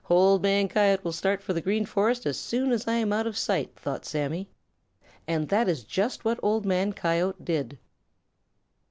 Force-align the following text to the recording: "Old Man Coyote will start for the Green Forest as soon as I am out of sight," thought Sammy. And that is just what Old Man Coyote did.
"Old 0.09 0.41
Man 0.41 0.67
Coyote 0.67 1.01
will 1.03 1.11
start 1.11 1.43
for 1.43 1.53
the 1.53 1.61
Green 1.61 1.85
Forest 1.85 2.25
as 2.25 2.35
soon 2.35 2.71
as 2.71 2.87
I 2.87 2.93
am 2.95 3.13
out 3.13 3.27
of 3.27 3.37
sight," 3.37 3.75
thought 3.75 4.03
Sammy. 4.03 4.49
And 5.27 5.47
that 5.49 5.69
is 5.69 5.83
just 5.83 6.25
what 6.25 6.39
Old 6.41 6.65
Man 6.65 6.91
Coyote 6.91 7.37
did. 7.45 7.77